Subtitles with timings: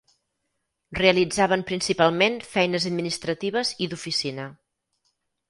[0.99, 4.49] Realitzaven principalment feines administratives i d'oficina.